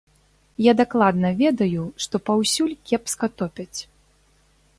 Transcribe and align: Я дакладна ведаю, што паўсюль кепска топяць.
Я 0.67 0.73
дакладна 0.79 1.29
ведаю, 1.41 1.83
што 2.07 2.15
паўсюль 2.31 2.75
кепска 2.93 3.25
топяць. 3.43 3.79